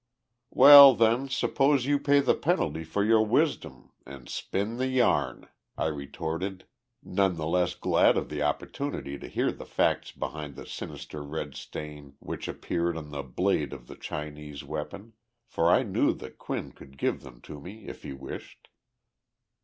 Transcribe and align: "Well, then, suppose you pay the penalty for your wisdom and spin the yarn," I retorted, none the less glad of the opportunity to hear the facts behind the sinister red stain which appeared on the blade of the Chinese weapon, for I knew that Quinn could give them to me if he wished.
"Well, 0.49 0.95
then, 0.95 1.29
suppose 1.29 1.85
you 1.85 1.99
pay 1.99 2.21
the 2.21 2.33
penalty 2.33 2.83
for 2.83 3.03
your 3.03 3.23
wisdom 3.23 3.91
and 4.03 4.27
spin 4.27 4.77
the 4.77 4.87
yarn," 4.87 5.47
I 5.77 5.85
retorted, 5.89 6.65
none 7.03 7.35
the 7.35 7.45
less 7.45 7.75
glad 7.75 8.17
of 8.17 8.27
the 8.27 8.41
opportunity 8.41 9.19
to 9.19 9.27
hear 9.27 9.51
the 9.51 9.63
facts 9.67 10.11
behind 10.11 10.55
the 10.55 10.65
sinister 10.65 11.21
red 11.21 11.53
stain 11.53 12.15
which 12.17 12.47
appeared 12.47 12.97
on 12.97 13.11
the 13.11 13.21
blade 13.21 13.73
of 13.73 13.85
the 13.85 13.95
Chinese 13.95 14.63
weapon, 14.63 15.13
for 15.45 15.69
I 15.69 15.83
knew 15.83 16.13
that 16.13 16.39
Quinn 16.39 16.71
could 16.71 16.97
give 16.97 17.21
them 17.21 17.39
to 17.41 17.61
me 17.61 17.85
if 17.85 18.01
he 18.01 18.11
wished. 18.11 18.69